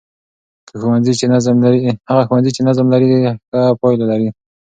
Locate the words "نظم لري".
2.67-3.19